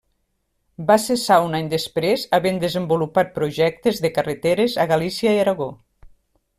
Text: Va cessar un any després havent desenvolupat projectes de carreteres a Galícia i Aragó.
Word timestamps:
Va 0.87 0.95
cessar 1.03 1.37
un 1.49 1.57
any 1.57 1.69
després 1.73 2.25
havent 2.39 2.57
desenvolupat 2.65 3.31
projectes 3.39 4.03
de 4.07 4.15
carreteres 4.19 4.79
a 4.87 4.91
Galícia 4.95 5.39
i 5.39 5.43
Aragó. 5.47 5.73